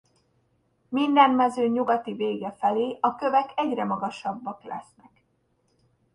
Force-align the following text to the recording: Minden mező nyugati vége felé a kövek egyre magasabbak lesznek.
Minden 0.89 1.31
mező 1.31 1.67
nyugati 1.67 2.13
vége 2.13 2.51
felé 2.51 2.97
a 3.01 3.15
kövek 3.15 3.51
egyre 3.55 3.83
magasabbak 3.83 4.63
lesznek. 4.63 5.23